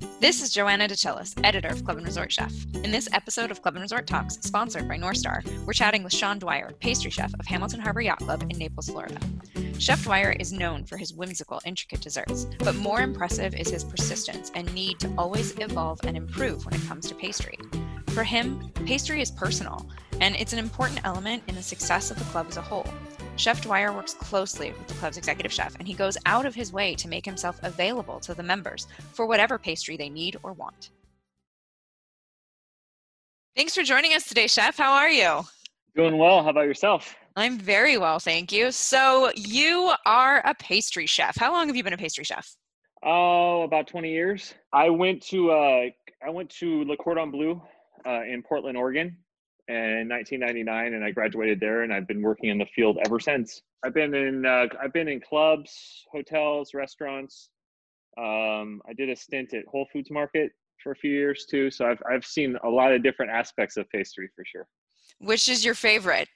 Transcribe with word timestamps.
This 0.00 0.42
is 0.42 0.50
Joanna 0.52 0.88
DeChellis, 0.88 1.34
editor 1.44 1.68
of 1.68 1.84
Club 1.84 1.96
and 1.96 2.06
Resort 2.06 2.32
Chef. 2.32 2.52
In 2.82 2.90
this 2.90 3.08
episode 3.12 3.50
of 3.50 3.62
Club 3.62 3.74
and 3.74 3.82
Resort 3.82 4.06
Talks, 4.06 4.34
sponsored 4.40 4.88
by 4.88 4.96
North 4.96 5.16
Star, 5.16 5.42
we're 5.64 5.72
chatting 5.72 6.02
with 6.02 6.12
Sean 6.12 6.38
Dwyer, 6.38 6.72
pastry 6.80 7.10
chef 7.10 7.32
of 7.38 7.46
Hamilton 7.46 7.80
Harbor 7.80 8.00
Yacht 8.00 8.18
Club 8.18 8.44
in 8.48 8.58
Naples, 8.58 8.88
Florida. 8.88 9.18
Chef 9.78 10.02
Dwyer 10.04 10.32
is 10.32 10.52
known 10.52 10.84
for 10.84 10.96
his 10.96 11.12
whimsical, 11.12 11.60
intricate 11.64 12.00
desserts, 12.00 12.46
but 12.58 12.74
more 12.76 13.00
impressive 13.00 13.54
is 13.54 13.70
his 13.70 13.84
persistence 13.84 14.50
and 14.54 14.72
need 14.74 14.98
to 15.00 15.12
always 15.16 15.56
evolve 15.58 16.00
and 16.04 16.16
improve 16.16 16.64
when 16.64 16.74
it 16.74 16.86
comes 16.86 17.06
to 17.08 17.14
pastry. 17.14 17.58
For 18.08 18.24
him, 18.24 18.72
pastry 18.86 19.20
is 19.20 19.30
personal, 19.30 19.88
and 20.20 20.34
it's 20.36 20.52
an 20.52 20.58
important 20.58 21.00
element 21.04 21.42
in 21.46 21.54
the 21.54 21.62
success 21.62 22.10
of 22.10 22.18
the 22.18 22.24
club 22.26 22.46
as 22.48 22.56
a 22.56 22.62
whole. 22.62 22.86
Chef 23.38 23.62
Dwyer 23.62 23.92
works 23.92 24.14
closely 24.14 24.72
with 24.72 24.88
the 24.88 24.94
club's 24.94 25.16
executive 25.16 25.52
chef, 25.52 25.76
and 25.78 25.86
he 25.86 25.94
goes 25.94 26.18
out 26.26 26.44
of 26.44 26.56
his 26.56 26.72
way 26.72 26.94
to 26.96 27.08
make 27.08 27.24
himself 27.24 27.60
available 27.62 28.18
to 28.20 28.34
the 28.34 28.42
members 28.42 28.88
for 29.12 29.26
whatever 29.26 29.58
pastry 29.58 29.96
they 29.96 30.08
need 30.08 30.36
or 30.42 30.52
want. 30.52 30.90
Thanks 33.54 33.76
for 33.76 33.84
joining 33.84 34.12
us 34.12 34.28
today, 34.28 34.48
Chef. 34.48 34.76
How 34.76 34.92
are 34.92 35.08
you? 35.08 35.42
Doing 35.94 36.18
well. 36.18 36.42
How 36.42 36.50
about 36.50 36.66
yourself? 36.66 37.14
I'm 37.36 37.58
very 37.58 37.96
well, 37.96 38.18
thank 38.18 38.50
you. 38.50 38.72
So, 38.72 39.30
you 39.36 39.92
are 40.04 40.42
a 40.44 40.54
pastry 40.56 41.06
chef. 41.06 41.36
How 41.36 41.52
long 41.52 41.68
have 41.68 41.76
you 41.76 41.84
been 41.84 41.92
a 41.92 41.98
pastry 41.98 42.24
chef? 42.24 42.56
Oh, 43.04 43.62
about 43.62 43.86
20 43.86 44.10
years. 44.10 44.52
I 44.72 44.90
went 44.90 45.22
to 45.28 45.52
uh, 45.52 45.84
I 46.26 46.30
went 46.30 46.50
to 46.58 46.84
Le 46.84 46.96
Cordon 46.96 47.30
Bleu 47.30 47.62
uh, 48.04 48.22
in 48.22 48.42
Portland, 48.42 48.76
Oregon, 48.76 49.16
in 49.68 50.08
1999, 50.08 50.94
and 50.94 51.04
I 51.04 51.10
graduated 51.10 51.60
there, 51.60 51.82
and 51.82 51.92
I've 51.92 52.08
been 52.08 52.22
working 52.22 52.48
in 52.48 52.58
the 52.58 52.66
field 52.74 52.98
ever 53.04 53.20
since. 53.20 53.62
I've 53.84 53.94
been 53.94 54.14
in 54.14 54.46
uh, 54.46 54.66
I've 54.82 54.92
been 54.92 55.08
in 55.08 55.20
clubs, 55.20 56.04
hotels, 56.10 56.72
restaurants. 56.74 57.50
Um, 58.16 58.80
I 58.88 58.94
did 58.96 59.10
a 59.10 59.16
stint 59.16 59.54
at 59.54 59.66
Whole 59.66 59.86
Foods 59.92 60.10
Market 60.10 60.50
for 60.82 60.92
a 60.92 60.96
few 60.96 61.10
years 61.10 61.46
too, 61.48 61.70
so 61.70 61.86
I've 61.86 62.02
I've 62.10 62.24
seen 62.24 62.56
a 62.64 62.68
lot 62.68 62.92
of 62.92 63.02
different 63.02 63.30
aspects 63.30 63.76
of 63.76 63.88
pastry 63.90 64.28
for 64.34 64.44
sure. 64.44 64.66
Which 65.20 65.48
is 65.48 65.64
your 65.64 65.74
favorite? 65.74 66.28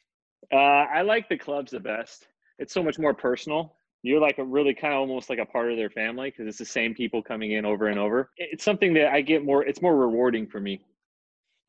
Uh, 0.52 0.56
I 0.56 1.02
like 1.02 1.28
the 1.28 1.39
clubs 1.39 1.72
the 1.72 1.80
best. 1.80 2.27
It's 2.58 2.74
so 2.74 2.83
much 2.83 2.98
more 2.98 3.14
personal. 3.14 3.77
You're 4.02 4.20
like 4.20 4.39
a 4.39 4.44
really 4.44 4.74
kind 4.74 4.92
of 4.92 5.00
almost 5.00 5.30
like 5.30 5.39
a 5.39 5.46
part 5.46 5.70
of 5.70 5.77
their 5.77 5.91
family 5.91 6.30
because 6.30 6.48
it's 6.48 6.58
the 6.58 6.64
same 6.64 6.92
people 6.92 7.22
coming 7.22 7.52
in 7.52 7.64
over 7.64 7.86
and 7.86 7.98
over. 7.98 8.30
It's 8.36 8.64
something 8.64 8.92
that 8.94 9.12
I 9.12 9.20
get 9.20 9.44
more. 9.44 9.64
It's 9.64 9.80
more 9.80 9.96
rewarding 9.96 10.46
for 10.46 10.61
me. 10.61 10.83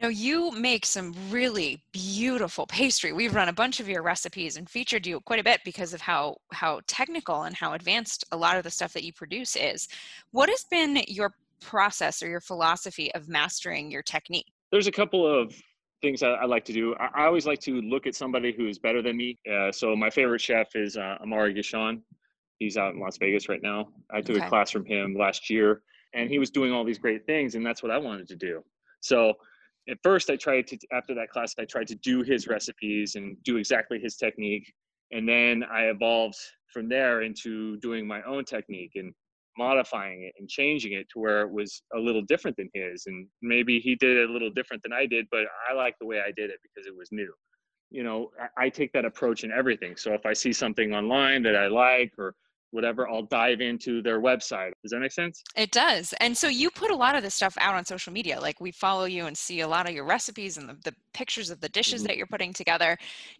Now, 0.04 0.10
you 0.10 0.52
make 0.52 0.86
some 0.86 1.16
really 1.30 1.82
beautiful 1.94 2.68
pastry. 2.68 3.14
We've 3.14 3.34
run 3.34 3.48
a 3.48 3.54
bunch 3.54 3.80
of 3.80 3.88
your 3.88 4.04
recipes 4.04 4.58
and 4.58 4.70
featured 4.70 5.08
you 5.08 5.22
quite 5.22 5.40
a 5.40 5.46
bit 5.46 5.62
because 5.64 5.94
of 5.94 6.02
how 6.02 6.36
how 6.52 6.82
technical 6.88 7.44
and 7.44 7.56
how 7.56 7.72
advanced 7.72 8.26
a 8.34 8.38
lot 8.38 8.58
of 8.58 8.66
the 8.66 8.70
stuff 8.70 8.92
that 8.92 9.06
you 9.06 9.14
produce 9.14 9.56
is. 9.56 9.88
What 10.32 10.50
has 10.50 10.66
been 10.70 11.02
your 11.08 11.34
process 11.62 12.22
or 12.22 12.28
your 12.28 12.42
philosophy 12.42 13.14
of 13.16 13.30
mastering 13.30 13.90
your 13.90 14.02
technique? 14.02 14.48
There's 14.74 14.88
a 14.88 14.92
couple 14.92 15.26
of 15.26 15.56
things 16.02 16.22
I, 16.22 16.32
I 16.32 16.46
like 16.48 16.66
to 16.66 16.74
do. 16.74 16.94
I, 16.96 17.22
I, 17.22 17.26
always 17.26 17.46
like 17.46 17.62
to 17.62 17.80
look 17.80 18.06
at 18.06 18.14
somebody 18.14 18.52
who's 18.52 18.78
better 18.78 19.02
than 19.02 19.16
me. 19.16 19.40
Uh, 19.50 19.72
so 19.72 19.96
my 19.96 20.10
favorite 20.10 20.42
chef 20.42 20.76
is 20.76 20.98
uh, 20.98 21.16
Amaury 21.26 21.58
Guichon. 21.58 22.02
He's 22.60 22.76
out 22.76 22.94
in 22.94 23.00
Las 23.00 23.18
Vegas 23.20 23.48
right 23.48 23.64
now. 23.64 23.88
I 24.12 24.20
took 24.20 24.36
okay. 24.36 24.46
a 24.46 24.50
class 24.50 24.70
from 24.70 24.84
him 24.84 25.16
last 25.18 25.50
year, 25.50 25.82
and 26.14 26.30
he 26.30 26.40
was 26.40 26.50
doing 26.50 26.74
all 26.74 26.84
these 26.84 27.00
great 27.00 27.26
things, 27.26 27.56
and 27.56 27.66
that's 27.66 27.82
what 27.82 27.90
I 27.90 27.98
wanted 27.98 28.28
to 28.28 28.36
do. 28.36 28.66
So 29.00 29.36
at 29.90 29.98
first 30.04 30.30
i 30.30 30.36
tried 30.36 30.68
to 30.68 30.78
after 30.92 31.14
that 31.14 31.30
class 31.30 31.54
i 31.60 31.66
tried 31.66 31.88
to 31.88 31.96
do 31.96 32.22
his 32.22 32.48
recipes 32.48 33.16
and 33.16 33.38
do 33.44 33.58
exactly 33.58 34.00
his 34.00 34.16
technique. 34.16 34.72
And 35.12 35.28
then 35.28 35.64
i 35.72 35.84
evolved 35.84 36.38
from 36.72 36.90
there 36.90 37.22
into 37.22 37.78
doing 37.78 38.08
my 38.08 38.22
own 38.24 38.46
technique 38.46 38.94
and 38.96 39.14
modifying 39.58 40.24
it 40.24 40.34
and 40.40 40.50
changing 40.50 40.94
it 40.94 41.08
to 41.14 41.20
where 41.20 41.42
it 41.42 41.52
was 41.52 41.84
a 41.96 42.00
little 42.00 42.24
different 42.24 42.58
than 42.58 42.70
his. 42.74 43.04
And 43.06 43.28
maybe 43.44 43.80
he 43.80 43.94
did 43.94 44.18
it 44.18 44.28
a 44.28 44.34
little 44.34 44.50
different 44.50 44.82
than 44.84 44.94
i 44.94 45.06
did 45.06 45.28
but 45.32 45.46
i 45.70 45.74
like 45.74 45.96
the 46.00 46.08
way 46.08 46.20
i 46.20 46.32
did 46.32 46.50
it 46.50 46.60
because 46.64 46.88
it 46.88 46.96
was 46.96 47.10
new. 47.12 47.32
You 47.92 48.04
know 48.04 48.32
I, 48.58 48.70
take 48.70 48.92
that 48.94 49.06
approach 49.06 49.44
in 49.44 49.52
everything. 49.52 49.96
So 49.96 50.14
if 50.14 50.26
i 50.26 50.34
see 50.34 50.54
something 50.54 50.94
online 50.94 51.44
that 51.44 51.56
i 51.56 51.68
like 51.68 52.14
or 52.18 52.36
whatever, 52.74 53.08
I'll 53.08 53.24
dive 53.24 53.62
into 53.62 54.02
their 54.02 54.22
website. 54.22 54.72
Does 54.82 54.92
that 54.92 55.00
make 55.00 55.12
sense? 55.12 55.44
It 55.56 55.72
does. 55.72 56.14
And 56.20 56.38
so 56.38 56.48
you 56.48 56.70
put 56.72 56.92
a 56.92 56.96
lot 56.96 57.16
of 57.16 57.24
this 57.24 57.36
stuff 57.36 57.56
out 57.60 57.76
on 57.76 57.86
social 57.86 58.12
media. 58.12 58.40
Like 58.40 58.60
we 58.60 58.72
follow 58.72 59.06
you 59.06 59.28
and 59.28 59.38
see 59.38 59.62
a 59.62 59.68
lot 59.68 59.88
of 59.88 59.96
your 59.96 60.06
recipes 60.06 60.58
and 60.58 60.68
the, 60.68 60.78
the 60.84 60.96
pictures 61.14 61.50
of 61.50 61.62
the 61.62 61.70
dishes 61.70 62.02
mm-hmm. 62.02 62.08
that 62.08 62.18
you're 62.18 62.28
putting 62.28 62.54
together. 62.54 62.98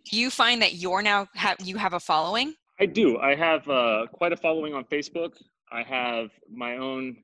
Do 0.10 0.20
you 0.20 0.30
find 0.30 0.62
that 0.62 0.76
you're 0.76 1.02
now 1.02 1.28
have 1.36 1.58
you 1.64 1.78
have 1.78 1.94
a 1.94 2.00
following? 2.00 2.56
I 2.80 2.86
do. 2.86 3.18
I 3.20 3.36
have 3.36 3.68
uh, 3.70 4.08
quite 4.12 4.34
a 4.34 4.38
following 4.38 4.74
on 4.74 4.84
Facebook. 4.86 5.34
I 5.72 5.84
have 5.84 6.32
my 6.52 6.78
own 6.78 7.18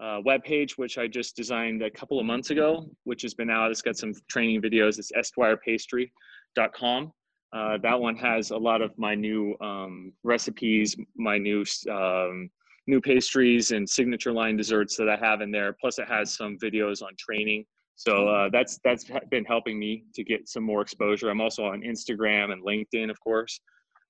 uh, 0.00 0.20
web 0.24 0.42
page, 0.42 0.76
which 0.76 0.98
I 0.98 1.06
just 1.06 1.36
designed 1.36 1.82
a 1.82 1.90
couple 1.90 2.18
of 2.18 2.26
months 2.26 2.50
ago, 2.50 2.88
which 3.04 3.22
has 3.22 3.34
been 3.34 3.50
out. 3.50 3.70
It's 3.70 3.82
got 3.82 3.96
some 3.96 4.14
training 4.28 4.62
videos. 4.62 4.98
It's 4.98 5.12
esquirepastry.com. 5.12 7.12
Uh, 7.54 7.78
that 7.78 7.98
one 7.98 8.16
has 8.16 8.50
a 8.50 8.56
lot 8.56 8.82
of 8.82 8.96
my 8.98 9.14
new 9.14 9.54
um, 9.60 10.12
recipes, 10.24 10.96
my 11.16 11.38
new 11.38 11.64
um, 11.90 12.50
new 12.86 13.00
pastries 13.00 13.70
and 13.70 13.88
signature 13.88 14.32
line 14.32 14.56
desserts 14.56 14.96
that 14.96 15.08
I 15.08 15.16
have 15.16 15.40
in 15.40 15.50
there. 15.50 15.74
Plus, 15.80 15.98
it 15.98 16.08
has 16.08 16.34
some 16.34 16.58
videos 16.58 17.00
on 17.00 17.10
training. 17.16 17.64
So 17.94 18.28
uh, 18.28 18.48
that's 18.52 18.80
that's 18.82 19.06
been 19.30 19.44
helping 19.44 19.78
me 19.78 20.04
to 20.14 20.24
get 20.24 20.48
some 20.48 20.64
more 20.64 20.82
exposure. 20.82 21.30
I'm 21.30 21.40
also 21.40 21.64
on 21.64 21.82
Instagram 21.82 22.52
and 22.52 22.64
LinkedIn, 22.64 23.08
of 23.08 23.20
course, 23.20 23.60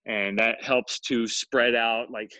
and 0.07 0.39
that 0.39 0.65
helps 0.65 0.99
to 1.01 1.27
spread 1.27 1.75
out. 1.75 2.11
Like, 2.11 2.33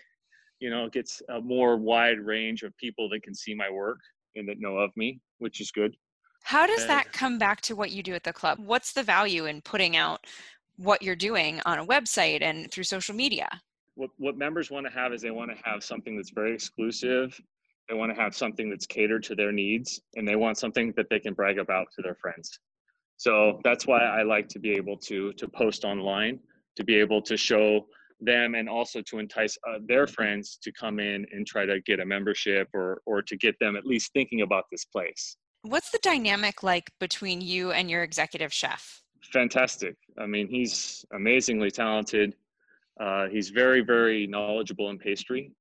you 0.59 0.71
know, 0.71 0.89
gets 0.89 1.21
a 1.29 1.39
more 1.39 1.77
wide 1.77 2.19
range 2.19 2.63
of 2.63 2.75
people 2.77 3.09
that 3.09 3.21
can 3.21 3.35
see 3.35 3.53
my 3.53 3.69
work 3.69 3.99
and 4.35 4.49
that 4.49 4.59
know 4.59 4.77
of 4.77 4.89
me, 4.95 5.19
which 5.37 5.61
is 5.61 5.69
good. 5.69 5.95
How 6.43 6.67
does 6.67 6.85
that 6.85 7.11
come 7.11 7.39
back 7.39 7.61
to 7.61 7.75
what 7.75 7.91
you 7.91 8.03
do 8.03 8.13
at 8.13 8.23
the 8.23 8.33
club? 8.33 8.59
What's 8.59 8.93
the 8.93 9.01
value 9.01 9.45
in 9.45 9.61
putting 9.61 9.95
out 9.95 10.25
what 10.77 11.01
you're 11.01 11.15
doing 11.15 11.61
on 11.65 11.79
a 11.79 11.85
website 11.85 12.41
and 12.41 12.71
through 12.71 12.83
social 12.83 13.15
media. 13.15 13.47
What, 13.95 14.09
what 14.17 14.37
members 14.37 14.69
want 14.69 14.85
to 14.85 14.91
have 14.91 15.13
is 15.13 15.21
they 15.21 15.31
want 15.31 15.51
to 15.51 15.57
have 15.63 15.83
something 15.83 16.17
that's 16.17 16.31
very 16.31 16.53
exclusive. 16.53 17.39
They 17.87 17.95
want 17.95 18.13
to 18.13 18.21
have 18.21 18.35
something 18.35 18.69
that's 18.69 18.85
catered 18.85 19.23
to 19.23 19.35
their 19.35 19.51
needs, 19.51 20.01
and 20.15 20.27
they 20.27 20.35
want 20.35 20.57
something 20.57 20.93
that 20.97 21.07
they 21.09 21.19
can 21.19 21.33
brag 21.33 21.59
about 21.59 21.87
to 21.95 22.01
their 22.01 22.15
friends. 22.15 22.59
So 23.17 23.61
that's 23.63 23.87
why 23.87 23.99
I 23.99 24.23
like 24.23 24.47
to 24.49 24.59
be 24.59 24.71
able 24.71 24.97
to 24.97 25.31
to 25.33 25.47
post 25.47 25.85
online, 25.85 26.39
to 26.75 26.83
be 26.83 26.95
able 26.95 27.21
to 27.21 27.37
show 27.37 27.85
them, 28.19 28.55
and 28.55 28.67
also 28.67 29.01
to 29.03 29.19
entice 29.19 29.57
uh, 29.69 29.77
their 29.87 30.07
friends 30.07 30.57
to 30.63 30.71
come 30.71 30.99
in 30.99 31.25
and 31.31 31.45
try 31.45 31.65
to 31.65 31.79
get 31.81 31.99
a 31.99 32.05
membership 32.05 32.67
or 32.73 33.01
or 33.05 33.21
to 33.21 33.37
get 33.37 33.55
them 33.59 33.75
at 33.75 33.85
least 33.85 34.11
thinking 34.13 34.41
about 34.41 34.65
this 34.71 34.83
place. 34.83 35.37
What's 35.61 35.91
the 35.91 35.99
dynamic 36.01 36.63
like 36.63 36.91
between 36.99 37.39
you 37.39 37.71
and 37.71 37.89
your 37.89 38.03
executive 38.03 38.51
chef? 38.51 39.04
Fantastic. 39.31 39.95
I 40.17 40.25
mean, 40.25 40.47
he's 40.47 41.05
amazingly 41.13 41.71
talented. 41.71 42.35
Uh, 42.99 43.27
he's 43.27 43.49
very, 43.49 43.81
very 43.81 44.27
knowledgeable 44.27 44.89
in 44.89 44.97
pastry, 44.97 45.51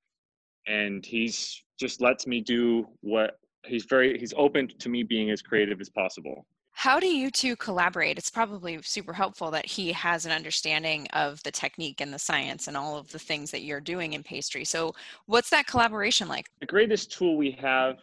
and 0.66 1.04
he's 1.04 1.62
just 1.78 2.00
lets 2.00 2.26
me 2.26 2.40
do 2.40 2.86
what 3.00 3.38
he's 3.66 3.84
very 3.84 4.18
he's 4.18 4.34
open 4.36 4.68
to 4.78 4.88
me 4.88 5.02
being 5.02 5.30
as 5.30 5.42
creative 5.42 5.80
as 5.80 5.88
possible. 5.88 6.46
How 6.76 6.98
do 6.98 7.06
you 7.06 7.30
two 7.30 7.54
collaborate? 7.56 8.18
It's 8.18 8.30
probably 8.30 8.80
super 8.82 9.12
helpful 9.12 9.50
that 9.52 9.64
he 9.64 9.92
has 9.92 10.26
an 10.26 10.32
understanding 10.32 11.06
of 11.12 11.40
the 11.44 11.52
technique 11.52 12.00
and 12.00 12.12
the 12.12 12.18
science 12.18 12.66
and 12.66 12.76
all 12.76 12.96
of 12.96 13.10
the 13.12 13.18
things 13.18 13.52
that 13.52 13.62
you're 13.62 13.80
doing 13.80 14.14
in 14.14 14.24
pastry. 14.24 14.64
So, 14.64 14.92
what's 15.26 15.50
that 15.50 15.66
collaboration 15.66 16.28
like? 16.28 16.46
The 16.60 16.66
greatest 16.66 17.12
tool 17.12 17.36
we 17.36 17.52
have 17.52 17.98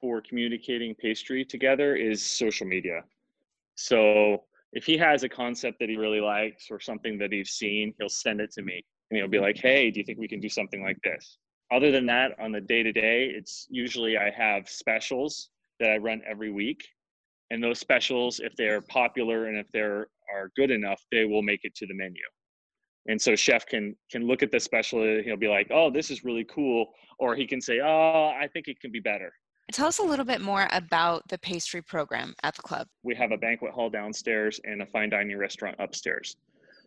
for 0.00 0.20
communicating 0.20 0.94
pastry 0.94 1.44
together 1.44 1.96
is 1.96 2.24
social 2.24 2.66
media. 2.66 3.02
So, 3.74 4.44
if 4.74 4.84
he 4.84 4.96
has 4.98 5.22
a 5.22 5.28
concept 5.28 5.78
that 5.78 5.88
he 5.88 5.96
really 5.96 6.20
likes 6.20 6.66
or 6.70 6.80
something 6.80 7.16
that 7.18 7.32
he's 7.32 7.50
seen, 7.50 7.94
he'll 7.98 8.08
send 8.08 8.40
it 8.40 8.50
to 8.52 8.62
me 8.62 8.84
and 9.10 9.18
he'll 9.18 9.28
be 9.28 9.38
like, 9.38 9.56
hey, 9.56 9.90
do 9.90 10.00
you 10.00 10.04
think 10.04 10.18
we 10.18 10.28
can 10.28 10.40
do 10.40 10.48
something 10.48 10.82
like 10.82 10.98
this? 11.04 11.38
Other 11.72 11.90
than 11.90 12.06
that, 12.06 12.32
on 12.40 12.52
the 12.52 12.60
day 12.60 12.82
to 12.82 12.92
day, 12.92 13.26
it's 13.26 13.66
usually 13.70 14.18
I 14.18 14.30
have 14.30 14.68
specials 14.68 15.50
that 15.80 15.90
I 15.90 15.96
run 15.96 16.22
every 16.28 16.50
week. 16.50 16.84
And 17.50 17.62
those 17.62 17.78
specials, 17.78 18.40
if 18.40 18.54
they're 18.56 18.80
popular 18.82 19.46
and 19.46 19.56
if 19.56 19.66
they're 19.72 20.08
are 20.32 20.50
good 20.56 20.70
enough, 20.70 21.00
they 21.12 21.24
will 21.24 21.42
make 21.42 21.60
it 21.62 21.74
to 21.76 21.86
the 21.86 21.94
menu. 21.94 22.22
And 23.06 23.20
so 23.20 23.36
chef 23.36 23.66
can 23.66 23.94
can 24.10 24.26
look 24.26 24.42
at 24.42 24.50
the 24.50 24.58
special, 24.58 25.20
he'll 25.22 25.36
be 25.36 25.48
like, 25.48 25.68
oh, 25.70 25.90
this 25.90 26.10
is 26.10 26.24
really 26.24 26.44
cool. 26.44 26.86
Or 27.18 27.36
he 27.36 27.46
can 27.46 27.60
say, 27.60 27.80
oh, 27.80 28.32
I 28.36 28.48
think 28.52 28.66
it 28.66 28.80
can 28.80 28.90
be 28.90 29.00
better. 29.00 29.32
Tell 29.72 29.86
us 29.86 29.98
a 29.98 30.02
little 30.02 30.24
bit 30.24 30.40
more 30.40 30.68
about 30.72 31.26
the 31.28 31.38
pastry 31.38 31.82
program 31.82 32.34
at 32.42 32.54
the 32.54 32.62
club. 32.62 32.86
We 33.02 33.14
have 33.16 33.32
a 33.32 33.38
banquet 33.38 33.72
hall 33.72 33.90
downstairs 33.90 34.60
and 34.64 34.82
a 34.82 34.86
fine 34.86 35.10
dining 35.10 35.38
restaurant 35.38 35.76
upstairs. 35.78 36.36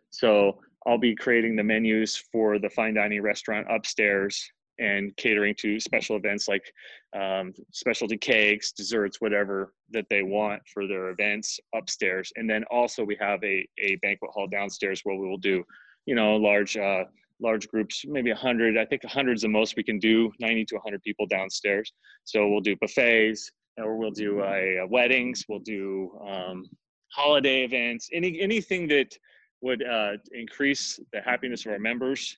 So 0.10 0.60
I'll 0.86 0.98
be 0.98 1.16
creating 1.16 1.56
the 1.56 1.64
menus 1.64 2.16
for 2.16 2.60
the 2.60 2.70
fine 2.70 2.94
dining 2.94 3.22
restaurant 3.22 3.68
upstairs 3.70 4.50
and 4.80 5.16
catering 5.18 5.56
to 5.56 5.80
special 5.80 6.16
events 6.16 6.48
like 6.48 6.72
um, 7.20 7.52
specialty 7.74 8.18
cakes, 8.18 8.72
desserts, 8.72 9.20
whatever 9.20 9.74
that 9.90 10.06
they 10.10 10.22
want 10.22 10.62
for 10.72 10.88
their 10.88 11.10
events 11.10 11.60
upstairs. 11.76 12.32
And 12.36 12.50
then 12.50 12.64
also 12.70 13.04
we 13.04 13.18
have 13.20 13.44
a, 13.44 13.68
a 13.80 13.96
banquet 14.02 14.32
hall 14.32 14.48
downstairs 14.48 15.02
where 15.04 15.18
we 15.18 15.28
will 15.28 15.38
do, 15.40 15.64
you 16.06 16.16
know, 16.16 16.36
large 16.36 16.78
uh, 16.78 17.06
large 17.40 17.68
groups, 17.68 18.04
maybe 18.08 18.32
100. 18.32 18.78
I 18.78 18.86
think 18.86 19.04
100 19.04 19.38
is 19.38 19.42
the 19.42 19.50
most 19.50 19.76
we 19.76 19.84
can 19.84 20.00
do, 20.00 20.32
90 20.40 20.66
to 20.66 20.76
100 20.76 21.02
people 21.04 21.26
downstairs. 21.28 21.92
So 22.24 22.48
we'll 22.48 22.62
do 22.62 22.76
buffets, 22.78 23.52
or 23.78 23.98
we'll 23.98 24.12
do 24.12 24.42
uh, 24.42 24.88
weddings, 24.90 25.46
we'll 25.48 25.60
do 25.60 26.12
um, 26.28 26.66
holiday 27.12 27.64
events, 27.64 28.10
any 28.14 28.40
anything 28.42 28.88
that 28.90 29.18
would 29.62 29.84
uh, 29.84 30.14
increase 30.32 31.00
the 31.14 31.22
happiness 31.22 31.66
of 31.66 31.72
our 31.72 31.80
members. 31.80 32.38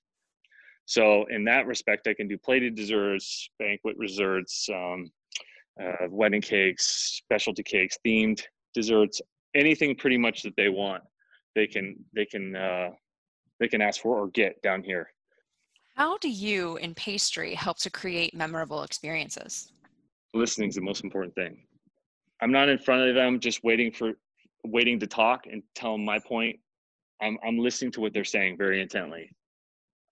So 0.85 1.25
in 1.29 1.43
that 1.45 1.67
respect, 1.67 2.07
I 2.07 2.13
can 2.13 2.27
do 2.27 2.37
plated 2.37 2.75
desserts, 2.75 3.49
banquet 3.59 3.99
desserts, 3.99 4.67
um, 4.73 5.11
uh, 5.81 6.07
wedding 6.09 6.41
cakes, 6.41 7.21
specialty 7.23 7.63
cakes, 7.63 7.97
themed 8.05 8.41
desserts, 8.73 9.21
anything 9.55 9.95
pretty 9.95 10.17
much 10.17 10.41
that 10.43 10.55
they 10.55 10.69
want, 10.69 11.03
they 11.55 11.67
can 11.67 11.95
they 12.13 12.25
can 12.25 12.55
uh, 12.55 12.89
they 13.59 13.67
can 13.67 13.81
ask 13.81 14.01
for 14.01 14.17
or 14.17 14.27
get 14.27 14.61
down 14.61 14.83
here. 14.83 15.11
How 15.95 16.17
do 16.17 16.29
you 16.29 16.77
in 16.77 16.95
pastry 16.95 17.53
help 17.53 17.77
to 17.79 17.89
create 17.89 18.33
memorable 18.33 18.83
experiences? 18.83 19.71
Listening 20.33 20.69
is 20.69 20.75
the 20.75 20.81
most 20.81 21.03
important 21.03 21.35
thing. 21.35 21.63
I'm 22.41 22.51
not 22.51 22.69
in 22.69 22.77
front 22.77 23.09
of 23.09 23.15
them 23.15 23.39
just 23.39 23.63
waiting 23.63 23.91
for 23.91 24.13
waiting 24.63 24.99
to 24.99 25.07
talk 25.07 25.45
and 25.51 25.61
tell 25.75 25.93
them 25.93 26.05
my 26.05 26.19
point. 26.19 26.57
I'm 27.21 27.37
I'm 27.45 27.57
listening 27.57 27.91
to 27.93 28.01
what 28.01 28.13
they're 28.13 28.23
saying 28.23 28.57
very 28.57 28.81
intently. 28.81 29.29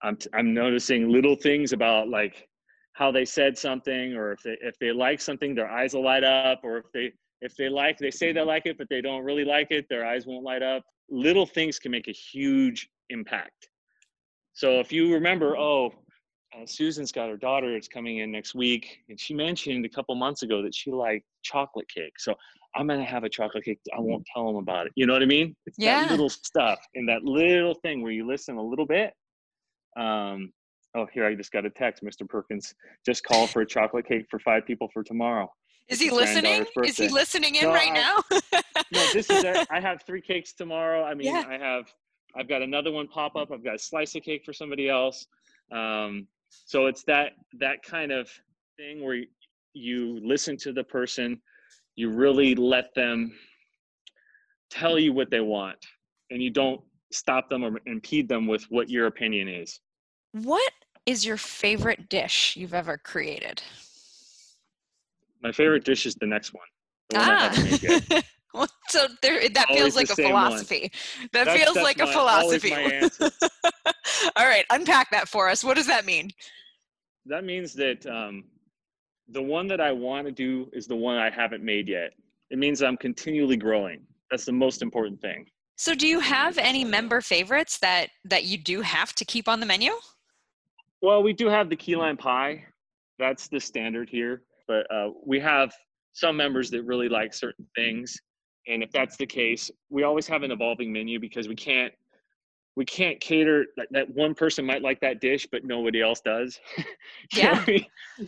I'm 0.02 0.16
t- 0.16 0.28
I'm 0.34 0.52
noticing 0.52 1.10
little 1.10 1.36
things 1.36 1.72
about 1.72 2.08
like 2.08 2.48
how 2.92 3.10
they 3.10 3.24
said 3.24 3.56
something 3.56 4.14
or 4.14 4.32
if 4.32 4.42
they 4.42 4.56
if 4.60 4.78
they 4.78 4.92
like 4.92 5.20
something 5.20 5.54
their 5.54 5.70
eyes 5.70 5.94
will 5.94 6.04
light 6.04 6.24
up 6.24 6.60
or 6.64 6.78
if 6.78 6.92
they 6.92 7.12
if 7.40 7.56
they 7.56 7.68
like 7.68 7.96
they 7.96 8.10
say 8.10 8.32
they 8.32 8.42
like 8.42 8.66
it 8.66 8.76
but 8.76 8.88
they 8.90 9.00
don't 9.00 9.24
really 9.24 9.44
like 9.44 9.68
it 9.70 9.86
their 9.88 10.04
eyes 10.04 10.26
won't 10.26 10.44
light 10.44 10.62
up 10.62 10.82
little 11.08 11.46
things 11.46 11.78
can 11.78 11.92
make 11.92 12.08
a 12.08 12.12
huge 12.12 12.90
impact 13.10 13.68
so 14.52 14.80
if 14.80 14.92
you 14.92 15.12
remember 15.12 15.56
oh 15.56 15.92
uh, 16.54 16.66
susan's 16.66 17.12
got 17.12 17.28
her 17.28 17.36
daughter 17.36 17.76
it's 17.76 17.88
coming 17.88 18.18
in 18.18 18.30
next 18.30 18.54
week 18.54 18.98
and 19.08 19.18
she 19.20 19.34
mentioned 19.34 19.84
a 19.84 19.88
couple 19.88 20.14
months 20.14 20.42
ago 20.42 20.62
that 20.62 20.74
she 20.74 20.90
liked 20.90 21.24
chocolate 21.42 21.88
cake 21.88 22.18
so 22.18 22.34
i'm 22.74 22.86
going 22.86 22.98
to 22.98 23.04
have 23.04 23.24
a 23.24 23.28
chocolate 23.28 23.64
cake 23.64 23.78
i 23.96 24.00
won't 24.00 24.26
tell 24.32 24.46
them 24.46 24.56
about 24.56 24.86
it 24.86 24.92
you 24.96 25.06
know 25.06 25.12
what 25.12 25.22
i 25.22 25.26
mean 25.26 25.54
it's 25.66 25.78
yeah. 25.78 26.02
that 26.02 26.10
little 26.10 26.28
stuff 26.28 26.78
and 26.94 27.08
that 27.08 27.22
little 27.22 27.74
thing 27.74 28.02
where 28.02 28.12
you 28.12 28.26
listen 28.26 28.56
a 28.56 28.62
little 28.62 28.86
bit 28.86 29.12
um, 29.98 30.52
oh, 30.94 31.06
here 31.12 31.26
I 31.26 31.34
just 31.34 31.52
got 31.52 31.66
a 31.66 31.70
text. 31.70 32.02
Mr. 32.02 32.28
Perkins 32.28 32.74
just 33.04 33.24
call 33.24 33.46
for 33.46 33.62
a 33.62 33.66
chocolate 33.66 34.06
cake 34.06 34.26
for 34.30 34.38
five 34.38 34.66
people 34.66 34.88
for 34.92 35.02
tomorrow. 35.02 35.50
Is 35.88 36.00
he 36.00 36.10
listening? 36.10 36.66
Is 36.84 36.98
he 36.98 37.08
listening 37.08 37.54
in 37.54 37.64
no, 37.64 37.72
right 37.72 37.90
I, 37.90 37.94
now? 37.94 38.16
no, 38.92 39.06
this 39.12 39.30
is. 39.30 39.42
A, 39.44 39.66
I 39.70 39.80
have 39.80 40.02
three 40.06 40.20
cakes 40.20 40.52
tomorrow. 40.52 41.02
I 41.02 41.14
mean, 41.14 41.34
yeah. 41.34 41.44
I 41.48 41.56
have. 41.56 41.92
I've 42.38 42.48
got 42.48 42.62
another 42.62 42.92
one 42.92 43.08
pop 43.08 43.34
up. 43.36 43.50
I've 43.50 43.64
got 43.64 43.74
a 43.74 43.78
slice 43.78 44.14
of 44.14 44.22
cake 44.22 44.44
for 44.44 44.52
somebody 44.52 44.88
else. 44.88 45.26
Um, 45.72 46.28
so 46.50 46.86
it's 46.86 47.02
that 47.04 47.32
that 47.58 47.82
kind 47.82 48.12
of 48.12 48.30
thing 48.76 49.02
where 49.02 49.16
you, 49.16 49.26
you 49.74 50.20
listen 50.22 50.56
to 50.58 50.72
the 50.72 50.84
person, 50.84 51.40
you 51.96 52.10
really 52.10 52.54
let 52.54 52.94
them 52.94 53.32
tell 54.70 54.98
you 54.98 55.12
what 55.12 55.30
they 55.30 55.40
want, 55.40 55.78
and 56.30 56.42
you 56.42 56.50
don't 56.50 56.80
stop 57.10 57.50
them 57.50 57.64
or 57.64 57.80
impede 57.86 58.28
them 58.28 58.46
with 58.46 58.64
what 58.70 58.88
your 58.88 59.06
opinion 59.06 59.48
is. 59.48 59.80
What 60.32 60.72
is 61.06 61.26
your 61.26 61.38
favorite 61.38 62.08
dish 62.08 62.54
you've 62.56 62.74
ever 62.74 62.98
created? 62.98 63.62
My 65.42 65.52
favorite 65.52 65.84
dish 65.84 66.06
is 66.06 66.14
the 66.14 66.26
next 66.26 66.52
one. 66.52 66.66
The 67.10 67.16
ah. 67.18 68.22
so 68.88 69.06
there, 69.22 69.48
that 69.48 69.66
always 69.68 69.94
feels 69.94 69.96
like 69.96 70.10
a 70.10 70.14
philosophy. 70.14 70.80
One. 70.80 71.28
That 71.32 71.44
that's, 71.44 71.58
feels 71.58 71.74
that's 71.74 71.84
like 71.84 71.98
my, 71.98 72.04
a 72.04 72.12
philosophy. 72.12 72.72
All 74.36 74.46
right, 74.46 74.64
unpack 74.70 75.10
that 75.10 75.28
for 75.28 75.48
us. 75.48 75.62
What 75.62 75.76
does 75.76 75.86
that 75.86 76.04
mean? 76.04 76.30
That 77.26 77.44
means 77.44 77.74
that 77.74 78.06
um, 78.06 78.44
the 79.28 79.42
one 79.42 79.66
that 79.68 79.80
I 79.80 79.92
want 79.92 80.26
to 80.26 80.32
do 80.32 80.68
is 80.72 80.86
the 80.86 80.96
one 80.96 81.16
I 81.16 81.30
haven't 81.30 81.62
made 81.62 81.88
yet. 81.88 82.12
It 82.50 82.58
means 82.58 82.82
I'm 82.82 82.96
continually 82.96 83.56
growing. 83.56 84.00
That's 84.30 84.44
the 84.44 84.52
most 84.52 84.82
important 84.82 85.20
thing. 85.20 85.46
So, 85.76 85.94
do 85.94 86.06
you 86.06 86.18
have 86.20 86.58
any 86.58 86.84
member 86.84 87.20
favorites 87.20 87.78
that 87.80 88.08
that 88.24 88.44
you 88.44 88.58
do 88.58 88.80
have 88.80 89.14
to 89.14 89.24
keep 89.24 89.48
on 89.48 89.60
the 89.60 89.66
menu? 89.66 89.92
Well, 91.02 91.22
we 91.22 91.32
do 91.32 91.46
have 91.48 91.70
the 91.70 91.76
key 91.76 91.94
lime 91.94 92.16
pie. 92.16 92.64
That's 93.18 93.48
the 93.48 93.60
standard 93.60 94.08
here. 94.08 94.42
But 94.66 94.86
uh, 94.92 95.10
we 95.24 95.38
have 95.40 95.72
some 96.12 96.36
members 96.36 96.70
that 96.70 96.82
really 96.82 97.08
like 97.08 97.32
certain 97.32 97.66
things. 97.76 98.18
And 98.68 98.82
if 98.82 98.90
that's 98.92 99.16
the 99.16 99.26
case, 99.26 99.70
we 99.90 100.02
always 100.02 100.26
have 100.26 100.42
an 100.42 100.50
evolving 100.50 100.92
menu 100.92 101.18
because 101.18 101.48
we 101.48 101.54
can't 101.54 101.92
we 102.76 102.84
can't 102.84 103.18
cater 103.20 103.66
like 103.76 103.88
that 103.90 104.08
one 104.10 104.34
person 104.34 104.64
might 104.64 104.82
like 104.82 105.00
that 105.00 105.20
dish, 105.20 105.48
but 105.50 105.64
nobody 105.64 106.00
else 106.00 106.20
does. 106.20 106.60
yeah. 107.34 107.64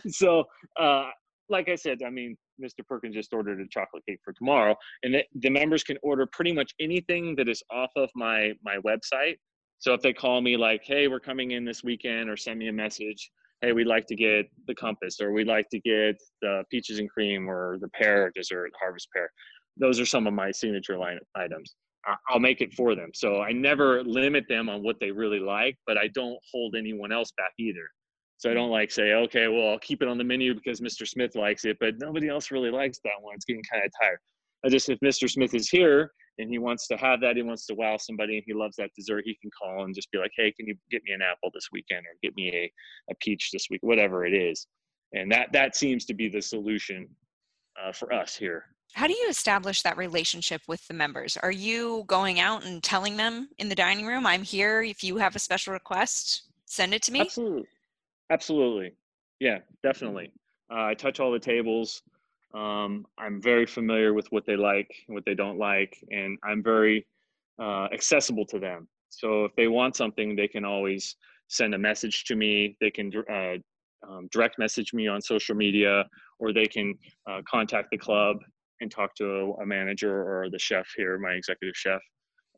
so 0.09 0.43
uh, 0.77 1.09
like 1.47 1.69
I 1.69 1.75
said, 1.75 1.99
I 2.05 2.09
mean, 2.09 2.35
Mr. 2.61 2.85
Perkins 2.85 3.15
just 3.15 3.33
ordered 3.33 3.61
a 3.61 3.67
chocolate 3.69 4.03
cake 4.07 4.19
for 4.23 4.33
tomorrow, 4.33 4.75
and 5.03 5.13
the, 5.13 5.23
the 5.35 5.49
members 5.49 5.83
can 5.83 5.97
order 6.03 6.25
pretty 6.25 6.51
much 6.51 6.73
anything 6.79 7.35
that 7.37 7.47
is 7.47 7.63
off 7.71 7.91
of 7.95 8.09
my 8.15 8.51
my 8.63 8.77
website 8.85 9.35
so 9.81 9.95
if 9.95 10.01
they 10.01 10.13
call 10.13 10.41
me 10.41 10.57
like, 10.57 10.83
hey, 10.85 11.07
we're 11.07 11.19
coming 11.19 11.51
in 11.51 11.65
this 11.65 11.83
weekend, 11.83 12.29
or 12.29 12.37
send 12.37 12.59
me 12.59 12.67
a 12.67 12.73
message, 12.73 13.31
hey, 13.61 13.73
we'd 13.73 13.87
like 13.87 14.05
to 14.07 14.15
get 14.15 14.45
the 14.67 14.75
compass, 14.75 15.19
or 15.19 15.31
we'd 15.31 15.47
like 15.47 15.67
to 15.69 15.79
get 15.79 16.21
the 16.43 16.63
peaches 16.69 16.99
and 16.99 17.09
cream, 17.09 17.49
or 17.49 17.79
the 17.81 17.87
pear 17.89 18.31
dessert, 18.35 18.71
harvest 18.79 19.07
pear. 19.11 19.31
Those 19.77 19.99
are 19.99 20.05
some 20.05 20.27
of 20.27 20.33
my 20.33 20.51
signature 20.51 20.97
line 20.97 21.19
items. 21.35 21.75
I'll 22.29 22.39
make 22.39 22.61
it 22.61 22.73
for 22.73 22.95
them. 22.95 23.11
So 23.13 23.41
I 23.41 23.51
never 23.51 24.03
limit 24.03 24.45
them 24.49 24.69
on 24.69 24.83
what 24.83 24.99
they 24.99 25.11
really 25.11 25.39
like, 25.39 25.77
but 25.85 25.97
I 25.97 26.07
don't 26.09 26.37
hold 26.51 26.75
anyone 26.75 27.11
else 27.11 27.31
back 27.37 27.51
either. 27.59 27.87
So 28.37 28.49
I 28.49 28.55
don't 28.55 28.71
like 28.71 28.89
say, 28.89 29.13
okay, 29.13 29.47
well, 29.47 29.69
I'll 29.69 29.79
keep 29.79 30.01
it 30.01 30.07
on 30.07 30.17
the 30.17 30.23
menu 30.23 30.55
because 30.55 30.81
Mr. 30.81 31.07
Smith 31.07 31.35
likes 31.35 31.63
it, 31.63 31.77
but 31.79 31.99
nobody 31.99 32.27
else 32.27 32.49
really 32.49 32.71
likes 32.71 32.99
that 33.03 33.21
one. 33.21 33.35
It's 33.35 33.45
getting 33.45 33.61
kind 33.71 33.85
of 33.85 33.91
tired. 34.01 34.17
I 34.65 34.69
just, 34.69 34.89
if 34.89 34.99
Mr. 34.99 35.29
Smith 35.29 35.53
is 35.53 35.69
here 35.69 36.11
and 36.39 36.49
he 36.49 36.57
wants 36.57 36.87
to 36.87 36.97
have 36.97 37.21
that, 37.21 37.35
he 37.35 37.43
wants 37.43 37.67
to 37.67 37.75
wow 37.75 37.97
somebody 37.97 38.37
and 38.37 38.43
he 38.47 38.53
loves 38.53 38.77
that 38.77 38.89
dessert, 38.97 39.23
he 39.25 39.37
can 39.39 39.51
call 39.51 39.83
and 39.83 39.93
just 39.93 40.11
be 40.11 40.17
like, 40.17 40.31
hey, 40.35 40.51
can 40.51 40.65
you 40.65 40.75
get 40.89 41.03
me 41.03 41.13
an 41.13 41.21
apple 41.21 41.51
this 41.53 41.67
weekend 41.71 41.99
or 41.99 42.17
get 42.23 42.35
me 42.35 42.49
a, 42.51 43.11
a 43.11 43.15
peach 43.21 43.49
this 43.53 43.67
week, 43.69 43.81
whatever 43.83 44.25
it 44.25 44.33
is. 44.33 44.65
And 45.13 45.31
that, 45.31 45.51
that 45.53 45.75
seems 45.75 46.05
to 46.05 46.15
be 46.15 46.27
the 46.27 46.41
solution 46.41 47.07
uh, 47.79 47.91
for 47.91 48.11
us 48.11 48.35
here. 48.35 48.65
How 48.93 49.07
do 49.07 49.13
you 49.13 49.27
establish 49.29 49.81
that 49.83 49.97
relationship 49.97 50.61
with 50.67 50.85
the 50.87 50.93
members? 50.93 51.37
Are 51.37 51.51
you 51.51 52.03
going 52.07 52.39
out 52.39 52.65
and 52.65 52.83
telling 52.83 53.17
them 53.17 53.49
in 53.57 53.69
the 53.69 53.75
dining 53.75 54.05
room, 54.05 54.25
I'm 54.25 54.43
here. 54.43 54.81
If 54.81 55.03
you 55.03 55.17
have 55.17 55.35
a 55.35 55.39
special 55.39 55.73
request, 55.73 56.43
send 56.65 56.93
it 56.93 57.01
to 57.03 57.11
me? 57.11 57.21
Absolutely. 57.21 57.67
Absolutely. 58.29 58.93
Yeah, 59.39 59.59
definitely. 59.81 60.31
Uh, 60.71 60.85
I 60.85 60.93
touch 60.93 61.19
all 61.19 61.31
the 61.31 61.39
tables. 61.39 62.03
Um, 62.53 63.05
I'm 63.17 63.41
very 63.41 63.65
familiar 63.65 64.13
with 64.13 64.31
what 64.31 64.45
they 64.45 64.55
like 64.55 64.93
and 65.07 65.15
what 65.15 65.25
they 65.25 65.35
don't 65.35 65.57
like, 65.57 65.97
and 66.11 66.37
I'm 66.43 66.61
very 66.61 67.07
uh, 67.59 67.87
accessible 67.93 68.45
to 68.47 68.59
them. 68.59 68.87
So 69.09 69.45
if 69.45 69.55
they 69.55 69.67
want 69.67 69.95
something, 69.95 70.35
they 70.35 70.47
can 70.47 70.65
always 70.65 71.15
send 71.47 71.73
a 71.73 71.77
message 71.77 72.25
to 72.25 72.35
me. 72.35 72.77
They 72.81 72.91
can 72.91 73.11
uh, 73.29 73.55
um, 74.07 74.27
direct 74.31 74.59
message 74.59 74.93
me 74.93 75.07
on 75.07 75.21
social 75.21 75.55
media, 75.55 76.05
or 76.39 76.53
they 76.53 76.65
can 76.65 76.97
uh, 77.29 77.41
contact 77.49 77.89
the 77.91 77.97
club 77.97 78.37
and 78.81 78.91
talk 78.91 79.15
to 79.15 79.55
a, 79.61 79.65
manager 79.65 80.11
or 80.11 80.49
the 80.49 80.59
chef 80.59 80.87
here, 80.97 81.17
my 81.17 81.31
executive 81.31 81.75
chef, 81.75 82.01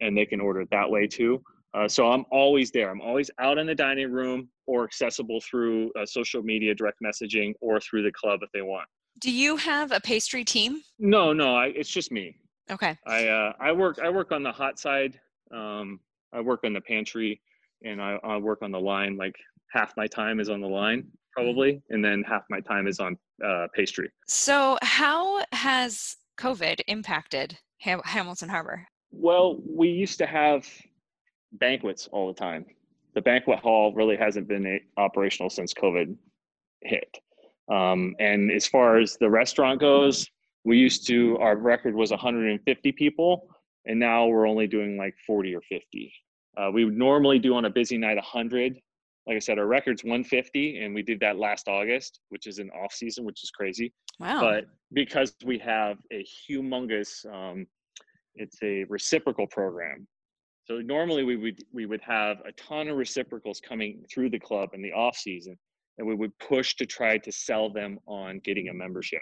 and 0.02 0.18
they 0.18 0.26
can 0.26 0.40
order 0.40 0.62
it 0.62 0.70
that 0.72 0.90
way 0.90 1.06
too. 1.06 1.44
Uh, 1.76 1.88
so 1.88 2.12
I'm 2.12 2.26
always 2.32 2.72
there. 2.72 2.90
I'm 2.90 3.02
always 3.02 3.30
out 3.40 3.58
in 3.58 3.68
the 3.68 3.76
dining 3.76 4.12
room 4.12 4.50
or 4.68 4.84
accessible 4.84 5.42
through 5.42 5.92
uh, 6.00 6.06
social 6.06 6.42
media, 6.42 6.74
direct 6.74 7.00
messaging, 7.04 7.54
or 7.62 7.80
through 7.80 8.04
the 8.04 8.12
club 8.12 8.40
if 8.42 8.50
they 8.54 8.62
want. 8.62 8.88
Do 9.20 9.32
you 9.32 9.58
have 9.58 9.92
a 9.92 10.00
pastry 10.00 10.44
team? 10.44 10.82
No, 11.00 11.34
no, 11.34 11.56
I, 11.56 11.68
it's 11.68 11.90
just 11.90 12.12
me. 12.12 12.36
Okay. 12.72 12.98
I 13.06 13.28
uh, 13.28 13.54
I 13.60 13.72
work 13.72 14.00
I 14.00 14.10
work 14.10 14.32
on 14.32 14.42
the 14.42 14.52
hot 14.52 14.80
side. 14.80 15.20
Um, 15.54 16.00
I 16.32 16.40
work 16.40 16.62
on 16.64 16.74
the 16.74 16.82
pantry, 16.82 17.42
and 17.84 18.02
I, 18.02 18.18
I 18.24 18.38
work 18.38 18.62
on 18.62 18.72
the 18.72 18.80
line. 18.80 19.18
Like 19.18 19.36
half 19.72 19.94
my 19.98 20.08
time 20.08 20.40
is 20.40 20.50
on 20.50 20.62
the 20.62 20.68
line, 20.68 21.06
probably, 21.34 21.82
and 21.90 22.04
then 22.04 22.24
half 22.24 22.44
my 22.50 22.60
time 22.60 22.88
is 22.88 23.00
on 23.00 23.18
uh, 23.46 23.68
pastry. 23.76 24.10
So, 24.28 24.78
how 24.82 25.44
has 25.52 26.16
COVID 26.40 26.82
impacted 26.88 27.58
Ham- 27.80 28.02
Hamilton 28.06 28.50
Harbor? 28.50 28.86
Well, 29.12 29.60
we 29.68 29.90
used 29.90 30.18
to 30.20 30.26
have 30.26 30.68
banquets 31.54 32.08
all 32.12 32.28
the 32.28 32.34
time. 32.34 32.66
The 33.14 33.22
banquet 33.22 33.60
hall 33.60 33.94
really 33.94 34.18
hasn't 34.18 34.48
been 34.48 34.80
operational 34.98 35.50
since 35.50 35.74
COVID 35.74 36.16
hit. 36.82 37.18
Um, 37.72 38.16
and 38.20 38.52
as 38.52 38.68
far 38.68 38.98
as 38.98 39.18
the 39.20 39.30
restaurant 39.30 39.80
goes, 39.80 40.28
we 40.66 40.78
used 40.78 41.08
to, 41.08 41.38
our 41.40 41.56
record 41.56 41.94
was 41.94 42.12
150 42.12 42.92
people, 42.94 43.48
and 43.86 44.00
now 44.00 44.28
we're 44.28 44.48
only 44.48 44.68
doing 44.68 44.98
like 44.98 45.14
40 45.28 45.56
or 45.56 45.62
50. 45.62 46.14
Uh, 46.58 46.72
we 46.74 46.86
would 46.86 46.98
normally 46.98 47.40
do 47.40 47.56
on 47.56 47.66
a 47.66 47.70
busy 47.70 47.98
night 47.98 48.16
100. 48.16 48.80
Like 49.26 49.38
I 49.38 49.40
said, 49.40 49.58
our 49.58 49.68
record's 49.68 50.04
150, 50.04 50.84
and 50.84 50.94
we 50.94 51.02
did 51.02 51.20
that 51.22 51.38
last 51.38 51.68
August, 51.68 52.20
which 52.30 52.46
is 52.46 52.60
an 52.60 52.70
off 52.72 52.94
season, 52.94 53.24
which 53.24 53.44
is 53.44 53.52
crazy. 53.52 53.94
Wow. 54.20 54.42
But 54.42 54.66
because 54.92 55.34
we 55.46 55.58
have 55.60 55.98
a 56.12 56.26
humongous, 56.50 57.26
um, 57.34 57.66
it's 58.36 58.58
a 58.62 58.84
reciprocal 58.86 59.48
program. 59.48 60.08
So 60.66 60.80
normally 60.80 61.24
we 61.24 61.36
would 61.36 61.64
we 61.74 61.86
would 61.86 62.02
have 62.02 62.38
a 62.46 62.52
ton 62.54 62.88
of 62.88 62.98
reciprocals 62.98 63.60
coming 63.60 64.06
through 64.12 64.30
the 64.30 64.40
club 64.40 64.70
in 64.74 64.82
the 64.82 64.94
off 64.94 65.18
season, 65.18 65.58
and 65.98 66.08
we 66.08 66.16
would 66.16 66.38
push 66.40 66.76
to 66.76 66.86
try 66.86 67.18
to 67.18 67.32
sell 67.32 67.70
them 67.70 68.00
on 68.08 68.40
getting 68.40 68.70
a 68.70 68.74
membership 68.74 69.22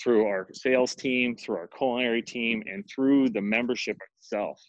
through 0.00 0.26
our 0.26 0.46
sales 0.52 0.94
team, 0.94 1.36
through 1.36 1.56
our 1.56 1.68
culinary 1.68 2.22
team, 2.22 2.62
and 2.66 2.84
through 2.88 3.30
the 3.30 3.40
membership 3.40 3.96
itself. 4.18 4.60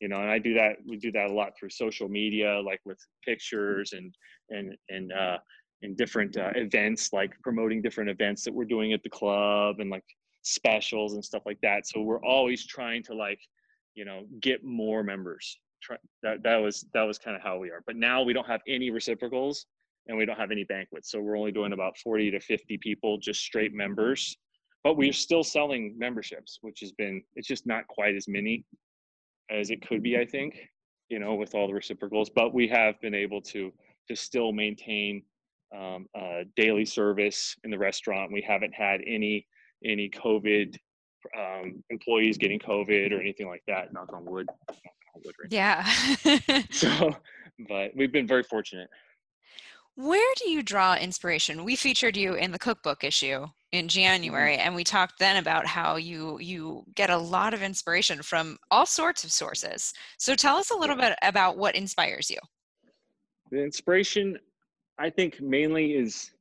You 0.00 0.08
know, 0.08 0.20
and 0.20 0.30
I 0.30 0.38
do 0.38 0.54
that. 0.54 0.76
We 0.86 0.96
do 0.96 1.12
that 1.12 1.30
a 1.30 1.32
lot 1.32 1.52
through 1.58 1.70
social 1.70 2.08
media, 2.08 2.60
like 2.60 2.80
with 2.84 2.98
pictures 3.24 3.92
and 3.92 4.14
and 4.50 4.76
and 4.88 5.12
uh, 5.12 5.38
in 5.82 5.94
different 5.94 6.36
uh, 6.36 6.50
events, 6.54 7.12
like 7.12 7.32
promoting 7.42 7.82
different 7.82 8.10
events 8.10 8.42
that 8.44 8.52
we're 8.52 8.64
doing 8.64 8.92
at 8.92 9.02
the 9.02 9.10
club 9.10 9.76
and 9.80 9.90
like 9.90 10.04
specials 10.42 11.14
and 11.14 11.24
stuff 11.24 11.42
like 11.46 11.58
that. 11.62 11.86
So 11.86 12.00
we're 12.00 12.24
always 12.24 12.66
trying 12.66 13.02
to 13.04 13.14
like, 13.14 13.40
you 13.94 14.04
know, 14.04 14.24
get 14.40 14.64
more 14.64 15.02
members. 15.02 15.58
Try, 15.82 15.96
that 16.22 16.42
that 16.42 16.56
was 16.56 16.86
that 16.94 17.02
was 17.02 17.18
kind 17.18 17.36
of 17.36 17.42
how 17.42 17.58
we 17.58 17.70
are. 17.70 17.82
But 17.86 17.96
now 17.96 18.22
we 18.22 18.32
don't 18.32 18.46
have 18.46 18.62
any 18.66 18.90
reciprocals 18.90 19.66
and 20.06 20.16
we 20.16 20.26
don't 20.26 20.38
have 20.38 20.50
any 20.50 20.64
banquets. 20.64 21.10
So 21.10 21.20
we're 21.20 21.36
only 21.36 21.52
doing 21.52 21.72
about 21.72 21.96
40 21.98 22.30
to 22.32 22.40
50 22.40 22.78
people, 22.78 23.18
just 23.18 23.40
straight 23.40 23.72
members. 23.74 24.36
But 24.82 24.96
we're 24.96 25.14
still 25.14 25.42
selling 25.42 25.94
memberships, 25.96 26.58
which 26.60 26.80
has 26.80 26.92
been 26.92 27.22
it's 27.36 27.48
just 27.48 27.66
not 27.66 27.86
quite 27.88 28.14
as 28.14 28.28
many 28.28 28.64
as 29.50 29.70
it 29.70 29.86
could 29.86 30.02
be, 30.02 30.18
I 30.18 30.24
think, 30.24 30.70
you 31.08 31.18
know, 31.18 31.34
with 31.34 31.54
all 31.54 31.66
the 31.66 31.74
reciprocals. 31.74 32.30
But 32.30 32.54
we 32.54 32.68
have 32.68 33.00
been 33.00 33.14
able 33.14 33.40
to 33.42 33.72
to 34.08 34.16
still 34.16 34.52
maintain 34.52 35.22
um, 35.74 36.06
uh, 36.18 36.44
daily 36.56 36.84
service 36.84 37.56
in 37.64 37.70
the 37.70 37.78
restaurant. 37.78 38.32
We 38.32 38.42
haven't 38.42 38.74
had 38.74 39.00
any 39.06 39.46
any 39.84 40.08
COVID 40.10 40.76
um, 41.38 41.82
employees 41.90 42.38
getting 42.38 42.58
COVID 42.58 43.12
or 43.12 43.20
anything 43.20 43.48
like 43.48 43.62
that. 43.66 43.92
Knock 43.92 44.12
on 44.12 44.24
wood. 44.24 44.46
Knock 44.68 44.78
on 45.14 45.22
wood 45.24 45.34
right 45.42 45.52
yeah. 45.52 45.84
so, 46.70 47.16
but 47.68 47.92
we've 47.94 48.12
been 48.12 48.26
very 48.26 48.42
fortunate. 48.42 48.88
Where 49.96 50.34
do 50.36 50.50
you 50.50 50.62
draw 50.62 50.96
inspiration? 50.96 51.64
We 51.64 51.76
featured 51.76 52.16
you 52.16 52.34
in 52.34 52.50
the 52.50 52.58
cookbook 52.58 53.04
issue 53.04 53.46
in. 53.74 53.88
January, 53.94 54.56
and 54.56 54.74
we 54.74 54.84
talked 54.84 55.18
then 55.18 55.36
about 55.36 55.66
how 55.66 55.96
you 55.96 56.38
you 56.40 56.84
get 56.94 57.10
a 57.10 57.16
lot 57.16 57.54
of 57.54 57.62
inspiration 57.62 58.22
from 58.22 58.58
all 58.70 58.86
sorts 58.86 59.24
of 59.24 59.30
sources. 59.30 59.92
So 60.18 60.34
tell 60.34 60.56
us 60.56 60.70
a 60.70 60.76
little 60.76 60.96
bit 60.96 61.16
about 61.22 61.56
what 61.56 61.74
inspires 61.74 62.28
you. 62.28 62.38
The 63.50 63.62
inspiration, 63.62 64.38
I 64.98 65.10
think, 65.10 65.40
mainly 65.40 65.94
is 65.94 66.32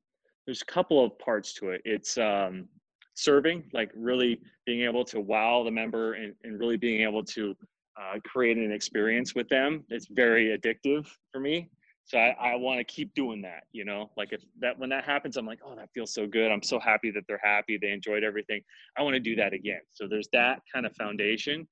there's 0.46 0.62
a 0.62 0.66
couple 0.66 1.04
of 1.06 1.18
parts 1.20 1.54
to 1.56 1.70
it. 1.70 1.82
It's 1.86 2.18
um, 2.18 2.68
serving, 3.14 3.64
like 3.72 3.92
really 3.96 4.42
being 4.66 4.82
able 4.82 5.06
to 5.06 5.20
wow 5.20 5.64
the 5.64 5.72
member 5.72 6.14
and, 6.14 6.34
and 6.44 6.60
really 6.60 6.78
being 6.78 7.02
able 7.02 7.24
to 7.24 7.56
uh, 8.00 8.20
create 8.26 8.58
an 8.58 8.72
experience 8.72 9.36
with 9.36 9.48
them. 9.50 9.84
It's 9.90 10.08
very 10.10 10.58
addictive 10.58 11.08
for 11.32 11.40
me. 11.40 11.70
So 12.06 12.18
I, 12.18 12.36
I 12.40 12.56
want 12.56 12.80
to 12.80 12.84
keep 12.84 13.14
doing 13.16 13.42
that, 13.44 13.64
you 13.72 13.86
know, 13.86 14.12
like 14.18 14.34
if 14.34 14.42
that, 14.60 14.78
when 14.78 14.90
that 14.90 15.06
happens, 15.06 15.38
I'm 15.38 15.46
like, 15.46 15.60
oh, 15.66 15.76
that 15.76 15.90
feels 15.94 16.14
so 16.14 16.28
good. 16.28 16.52
I'm 16.52 16.62
so 16.62 16.80
happy 16.80 17.12
that 17.12 17.24
they're 17.28 17.40
happy. 17.42 17.78
They 17.82 17.92
enjoyed 17.92 18.24
everything. 18.24 18.62
I 18.98 19.04
want 19.04 19.14
to 19.14 19.22
do 19.22 19.36
that 19.38 19.54
again. 19.54 19.80
So 19.94 20.08
there's 20.08 20.28
that 20.34 20.60
kind 20.72 20.86
of 20.86 20.94
foundation. 20.96 21.68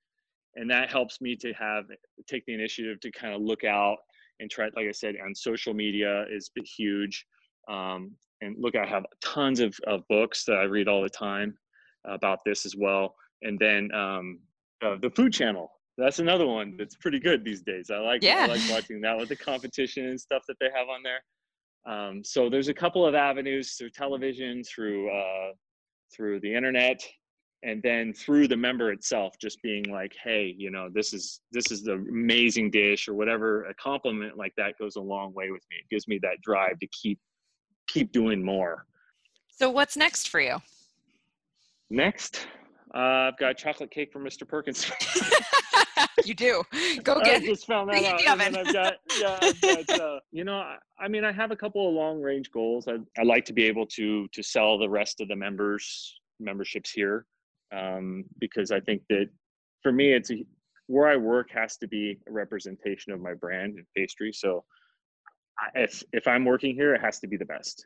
And 0.55 0.69
that 0.69 0.89
helps 0.89 1.19
me 1.21 1.35
to 1.37 1.53
have, 1.53 1.85
take 2.27 2.45
the 2.45 2.53
initiative 2.53 2.99
to 3.01 3.11
kind 3.11 3.33
of 3.33 3.41
look 3.41 3.63
out 3.63 3.97
and 4.39 4.49
try, 4.49 4.69
like 4.75 4.87
I 4.87 4.91
said, 4.91 5.15
on 5.23 5.35
social 5.35 5.73
media 5.73 6.25
is 6.31 6.49
huge. 6.77 7.25
Um, 7.69 8.11
and 8.41 8.55
look, 8.57 8.75
I 8.75 8.85
have 8.85 9.05
tons 9.23 9.59
of, 9.59 9.77
of 9.85 10.07
books 10.07 10.45
that 10.45 10.55
I 10.55 10.63
read 10.63 10.87
all 10.87 11.01
the 11.01 11.09
time 11.09 11.57
about 12.05 12.39
this 12.45 12.65
as 12.65 12.75
well. 12.75 13.15
And 13.41 13.59
then 13.59 13.93
um, 13.93 14.39
uh, 14.81 14.95
the 15.01 15.09
Food 15.09 15.33
Channel. 15.33 15.71
That's 16.01 16.19
another 16.19 16.47
one 16.47 16.75
that's 16.77 16.95
pretty 16.95 17.19
good 17.19 17.45
these 17.45 17.61
days. 17.61 17.91
I 17.91 17.97
like 17.99 18.23
yeah. 18.23 18.47
I 18.49 18.53
like 18.53 18.61
watching 18.69 19.01
that 19.01 19.17
with 19.17 19.29
the 19.29 19.35
competition 19.35 20.07
and 20.07 20.19
stuff 20.19 20.43
that 20.47 20.57
they 20.59 20.69
have 20.73 20.87
on 20.89 21.03
there. 21.03 21.21
Um, 21.85 22.23
so 22.23 22.49
there's 22.49 22.67
a 22.67 22.73
couple 22.73 23.05
of 23.05 23.13
avenues 23.13 23.73
through 23.73 23.91
television, 23.91 24.63
through 24.63 25.11
uh, 25.11 25.51
through 26.15 26.39
the 26.39 26.53
internet, 26.53 27.01
and 27.63 27.81
then 27.83 28.13
through 28.13 28.47
the 28.47 28.57
member 28.57 28.91
itself, 28.91 29.35
just 29.39 29.61
being 29.61 29.83
like, 29.91 30.13
"Hey, 30.23 30.55
you 30.57 30.71
know, 30.71 30.89
this 30.91 31.13
is 31.13 31.41
this 31.51 31.71
is 31.71 31.83
the 31.83 31.93
amazing 31.93 32.71
dish," 32.71 33.07
or 33.07 33.13
whatever. 33.13 33.65
A 33.65 33.73
compliment 33.75 34.37
like 34.37 34.53
that 34.57 34.77
goes 34.79 34.95
a 34.95 35.01
long 35.01 35.33
way 35.33 35.51
with 35.51 35.63
me. 35.69 35.77
It 35.77 35.89
gives 35.91 36.07
me 36.07 36.19
that 36.23 36.41
drive 36.41 36.79
to 36.79 36.87
keep 36.87 37.19
keep 37.87 38.11
doing 38.11 38.43
more. 38.43 38.85
So 39.49 39.69
what's 39.69 39.95
next 39.95 40.29
for 40.29 40.39
you? 40.39 40.57
Next, 41.89 42.47
uh, 42.93 42.97
I've 43.29 43.37
got 43.37 43.57
chocolate 43.57 43.91
cake 43.91 44.11
from 44.11 44.23
Mr. 44.23 44.47
Perkins. 44.47 44.91
you 46.25 46.33
do. 46.33 46.63
Go 47.03 47.19
get. 47.21 47.41
I 47.41 47.45
just 47.45 47.65
found 47.65 47.89
that 47.93 48.03
out. 48.27 48.41
And 48.41 48.57
I've 48.57 48.73
got, 48.73 48.93
yeah, 49.19 49.39
I've 49.41 49.61
got, 49.61 49.99
uh, 49.99 50.19
you 50.31 50.43
know, 50.43 50.57
I, 50.57 50.77
I, 50.99 51.07
mean, 51.07 51.23
I 51.23 51.31
have 51.31 51.51
a 51.51 51.55
couple 51.55 51.87
of 51.87 51.93
long 51.93 52.21
range 52.21 52.51
goals. 52.51 52.87
I, 52.87 52.97
I 53.19 53.23
like 53.23 53.45
to 53.45 53.53
be 53.53 53.63
able 53.63 53.85
to 53.87 54.27
to 54.27 54.43
sell 54.43 54.77
the 54.77 54.89
rest 54.89 55.21
of 55.21 55.27
the 55.27 55.35
members 55.35 56.19
memberships 56.39 56.91
here, 56.91 57.25
um, 57.75 58.25
because 58.39 58.71
I 58.71 58.79
think 58.79 59.03
that 59.09 59.29
for 59.83 59.91
me, 59.91 60.13
it's 60.13 60.31
a, 60.31 60.43
where 60.87 61.07
I 61.07 61.15
work 61.15 61.49
has 61.51 61.77
to 61.77 61.87
be 61.87 62.17
a 62.27 62.31
representation 62.31 63.13
of 63.13 63.21
my 63.21 63.33
brand 63.33 63.75
and 63.77 63.85
pastry. 63.95 64.33
So 64.33 64.63
if 65.75 66.03
if 66.13 66.27
I'm 66.27 66.45
working 66.45 66.75
here, 66.75 66.95
it 66.95 67.01
has 67.01 67.19
to 67.19 67.27
be 67.27 67.37
the 67.37 67.45
best. 67.45 67.85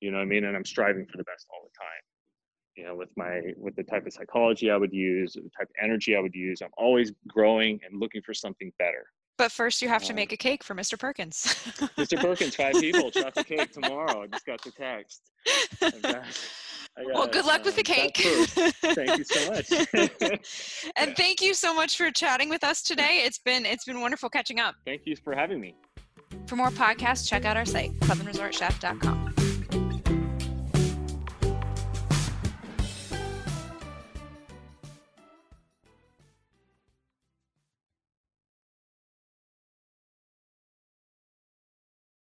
You 0.00 0.10
know 0.10 0.18
what 0.18 0.24
I 0.24 0.26
mean? 0.26 0.44
And 0.44 0.56
I'm 0.56 0.64
striving 0.64 1.06
for 1.06 1.16
the 1.16 1.24
best 1.24 1.46
all 1.50 1.62
the 1.62 1.78
time. 1.78 2.11
You 2.76 2.84
know, 2.84 2.94
with 2.94 3.10
my 3.16 3.40
with 3.56 3.76
the 3.76 3.82
type 3.82 4.06
of 4.06 4.12
psychology 4.12 4.70
I 4.70 4.76
would 4.76 4.92
use, 4.92 5.34
the 5.34 5.42
type 5.42 5.68
of 5.68 5.74
energy 5.82 6.16
I 6.16 6.20
would 6.20 6.34
use, 6.34 6.62
I'm 6.62 6.70
always 6.76 7.12
growing 7.28 7.78
and 7.88 8.00
looking 8.00 8.22
for 8.22 8.32
something 8.32 8.72
better. 8.78 9.04
But 9.38 9.50
first, 9.50 9.82
you 9.82 9.88
have 9.88 10.02
to 10.04 10.10
um, 10.10 10.16
make 10.16 10.32
a 10.32 10.36
cake 10.36 10.62
for 10.62 10.74
Mr. 10.74 10.98
Perkins. 10.98 11.42
Mr. 11.96 12.20
Perkins, 12.20 12.54
five 12.54 12.74
people, 12.74 13.10
chocolate 13.10 13.46
cake 13.46 13.72
tomorrow. 13.72 14.22
I 14.22 14.26
just 14.26 14.46
got 14.46 14.62
the 14.62 14.70
text. 14.70 15.22
Got, 16.02 16.24
well, 17.06 17.26
good 17.26 17.46
luck 17.46 17.60
um, 17.60 17.64
with 17.64 17.76
the 17.76 17.82
cake. 17.82 18.16
thank 18.16 19.18
you 19.18 19.24
so 19.24 19.50
much. 19.50 19.70
and 20.96 21.16
thank 21.16 21.40
you 21.40 21.54
so 21.54 21.74
much 21.74 21.96
for 21.96 22.10
chatting 22.10 22.48
with 22.48 22.62
us 22.62 22.82
today. 22.82 23.22
It's 23.24 23.38
been 23.38 23.64
it's 23.64 23.84
been 23.84 24.00
wonderful 24.00 24.28
catching 24.28 24.60
up. 24.60 24.74
Thank 24.84 25.02
you 25.06 25.16
for 25.16 25.34
having 25.34 25.60
me. 25.60 25.74
For 26.46 26.56
more 26.56 26.70
podcasts, 26.70 27.28
check 27.28 27.44
out 27.44 27.56
our 27.56 27.64
site, 27.64 27.92
clubandresortchef.com. 28.00 29.21